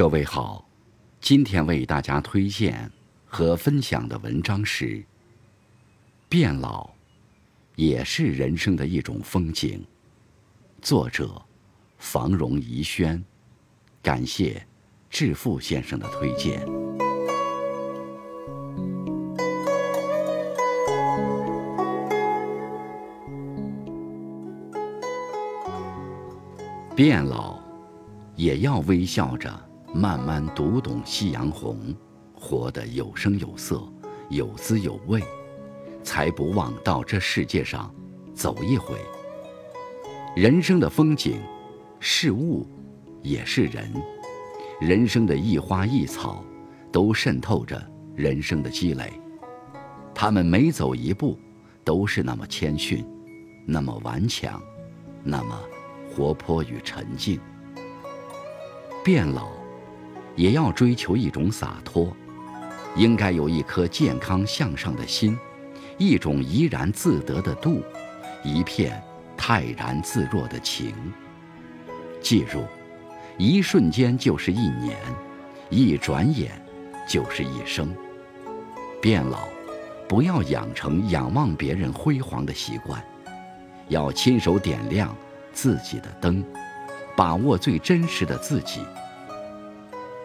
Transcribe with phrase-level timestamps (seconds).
[0.00, 0.66] 各位好，
[1.20, 2.90] 今天为大家推荐
[3.26, 4.86] 和分享的文章是
[6.26, 6.88] 《变老
[7.76, 9.78] 也是人生的一种风景》，
[10.80, 11.30] 作者
[11.98, 13.22] 房荣怡轩，
[14.00, 14.66] 感谢
[15.10, 16.66] 致富先生的推荐。
[26.96, 27.60] 变老
[28.34, 29.69] 也要微笑着。
[29.92, 31.94] 慢慢读懂夕阳红，
[32.32, 33.82] 活得有声有色，
[34.28, 35.20] 有滋有味，
[36.04, 37.92] 才不忘到这世界上
[38.32, 38.94] 走一回。
[40.36, 41.40] 人生的风景，
[41.98, 42.64] 是物，
[43.20, 43.92] 也是人。
[44.80, 46.44] 人生的一花一草，
[46.92, 47.84] 都渗透着
[48.14, 49.12] 人生的积累。
[50.14, 51.36] 他们每走一步，
[51.82, 53.04] 都是那么谦逊，
[53.66, 54.62] 那么顽强，
[55.24, 55.60] 那么
[56.14, 57.40] 活泼与沉静。
[59.02, 59.59] 变老。
[60.36, 62.16] 也要追求一种洒脱，
[62.96, 65.38] 应该有一颗健康向上的心，
[65.98, 67.82] 一种怡然自得的度，
[68.42, 69.02] 一片
[69.36, 70.94] 泰然自若的情。
[72.20, 72.64] 记住，
[73.38, 74.96] 一瞬间就是一年，
[75.68, 76.50] 一转眼
[77.08, 77.94] 就是一生。
[79.00, 79.48] 变老，
[80.08, 83.02] 不要养成仰望别人辉煌的习惯，
[83.88, 85.14] 要亲手点亮
[85.52, 86.44] 自己的灯，
[87.16, 88.80] 把握最真实的自己。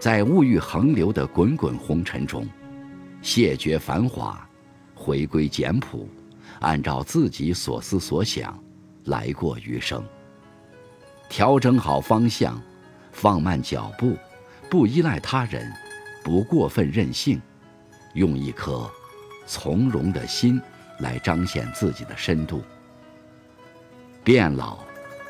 [0.05, 2.47] 在物欲横流的滚滚红尘中，
[3.23, 4.47] 谢绝繁华，
[4.93, 6.07] 回归简朴，
[6.59, 8.55] 按照自己所思所想
[9.05, 10.05] 来过余生。
[11.27, 12.61] 调整好方向，
[13.11, 14.15] 放慢脚步，
[14.69, 15.73] 不依赖他人，
[16.23, 17.41] 不过分任性，
[18.13, 18.87] 用一颗
[19.47, 20.61] 从容的心
[20.99, 22.61] 来彰显自己的深度。
[24.23, 24.77] 变老，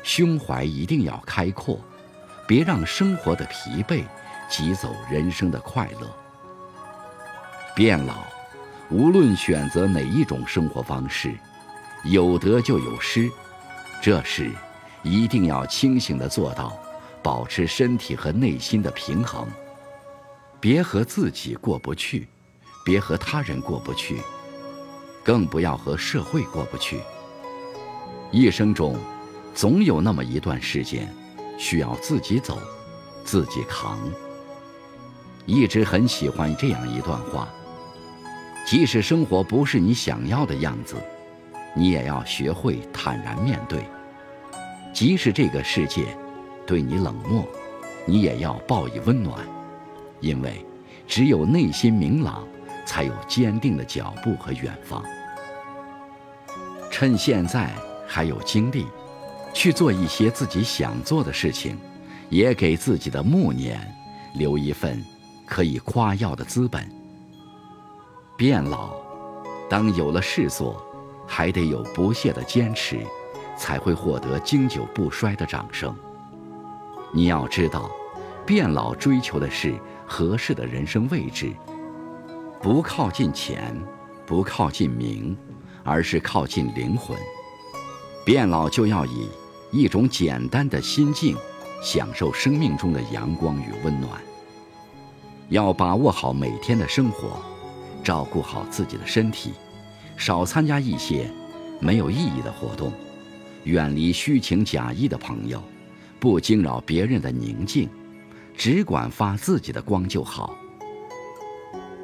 [0.02, 1.80] 胸怀一定要开阔，
[2.46, 4.04] 别让生活的疲惫。
[4.48, 6.08] 挤走人生的快乐。
[7.74, 8.24] 变老，
[8.90, 11.34] 无论选择哪一种生活方式，
[12.04, 13.30] 有得就有失，
[14.00, 14.50] 这时
[15.02, 16.78] 一定要清醒的做到，
[17.22, 19.46] 保持身体和内心的平衡。
[20.58, 22.26] 别和自己过不去，
[22.84, 24.20] 别和他人过不去，
[25.22, 27.00] 更不要和社会过不去。
[28.32, 28.98] 一生中，
[29.54, 31.14] 总有那么一段时间，
[31.58, 32.58] 需要自己走，
[33.22, 33.98] 自己扛。
[35.46, 37.48] 一直很喜欢这样一段话：
[38.66, 40.96] 即使生活不是你想要的样子，
[41.74, 43.78] 你也要学会坦然面对；
[44.92, 46.04] 即使这个世界
[46.66, 47.46] 对你冷漠，
[48.04, 49.38] 你也要报以温暖。
[50.20, 50.64] 因为
[51.06, 52.44] 只有内心明朗，
[52.84, 55.04] 才有坚定的脚步和远方。
[56.90, 57.70] 趁现在
[58.04, 58.86] 还有精力，
[59.52, 61.78] 去做一些自己想做的事情，
[62.30, 63.80] 也给自己的暮年
[64.34, 65.04] 留一份。
[65.46, 66.86] 可以夸耀的资本。
[68.36, 68.94] 变老，
[69.70, 70.84] 当有了事做，
[71.26, 72.98] 还得有不懈的坚持，
[73.56, 75.94] 才会获得经久不衰的掌声。
[77.12, 77.90] 你要知道，
[78.44, 79.74] 变老追求的是
[80.06, 81.50] 合适的人生位置，
[82.60, 83.74] 不靠近钱，
[84.26, 85.34] 不靠近名，
[85.82, 87.16] 而是靠近灵魂。
[88.24, 89.28] 变老就要以
[89.70, 91.36] 一种简单的心境，
[91.80, 94.20] 享受生命中的阳光与温暖。
[95.48, 97.40] 要把握好每天的生活，
[98.02, 99.52] 照顾好自己的身体，
[100.16, 101.30] 少参加一些
[101.80, 102.92] 没有意义的活动，
[103.64, 105.62] 远离虚情假意的朋友，
[106.18, 107.88] 不惊扰别人的宁静，
[108.56, 110.56] 只管发自己的光就好。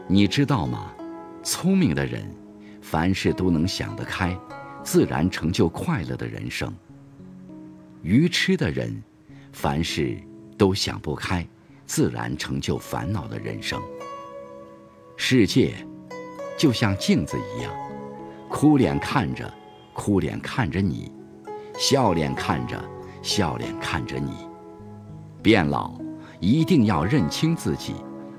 [0.07, 0.93] 你知道吗？
[1.43, 2.25] 聪明的人，
[2.81, 4.39] 凡事都能想得开，
[4.85, 6.71] 自然成就快乐的人生；
[8.03, 9.03] 愚痴的人，
[9.53, 10.17] 凡事
[10.57, 11.45] 都想不开。
[11.93, 13.79] 自然成就烦恼的人生。
[15.15, 15.75] 世界
[16.57, 17.71] 就像镜子一样，
[18.49, 19.53] 哭脸看着，
[19.93, 21.13] 哭脸看着你；
[21.77, 22.83] 笑脸看着，
[23.21, 24.33] 笑脸看着你。
[25.43, 25.93] 变老
[26.41, 27.93] 一定要认清自己，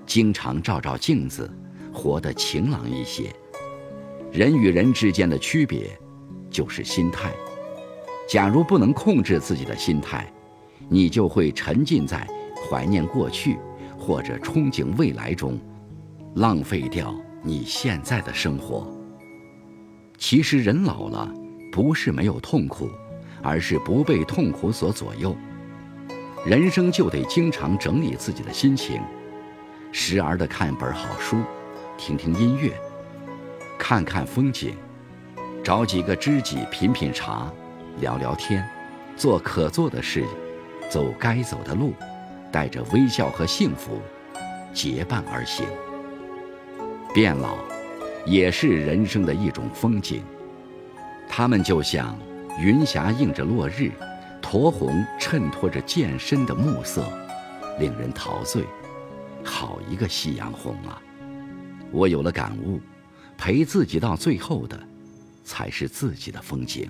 [0.03, 1.47] 经常照照镜子，
[1.93, 3.31] 活得晴朗一些。
[4.31, 5.95] 人与人之间的区别，
[6.49, 7.31] 就是心态。
[8.27, 10.25] 假如不能控制自己的心态，
[10.89, 12.27] 你就会沉浸在。
[12.73, 13.59] 怀念过去，
[13.99, 15.59] 或者憧憬未来中，
[16.37, 18.91] 浪费掉你现在的生活。
[20.17, 21.31] 其实人老了，
[21.71, 22.89] 不是没有痛苦，
[23.43, 25.35] 而是不被痛苦所左右。
[26.43, 28.99] 人生就得经常整理自己的心情，
[29.91, 31.37] 时而的看本好书，
[31.95, 32.73] 听听音乐，
[33.77, 34.73] 看看风景，
[35.63, 37.53] 找几个知己品品茶，
[37.99, 38.67] 聊聊天，
[39.15, 40.25] 做可做的事，
[40.89, 41.93] 走该走的路。
[42.53, 43.99] 带着微笑和幸福，
[44.73, 45.65] 结伴而行。
[47.11, 47.57] 变老，
[48.27, 50.23] 也是人生的一种风景。
[51.27, 52.15] 他们就像
[52.59, 53.91] 云霞映着落日，
[54.39, 57.03] 驼红衬托着渐深的暮色，
[57.79, 58.63] 令人陶醉。
[59.43, 61.01] 好一个夕阳红啊！
[61.91, 62.79] 我有了感悟，
[63.35, 64.79] 陪自己到最后的，
[65.43, 66.87] 才是自己的风景。